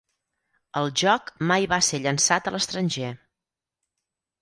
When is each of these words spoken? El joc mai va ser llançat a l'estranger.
El 0.81 0.89
joc 1.01 1.29
mai 1.53 1.69
va 1.75 1.81
ser 1.91 2.01
llançat 2.07 2.53
a 2.53 2.57
l'estranger. 2.59 3.15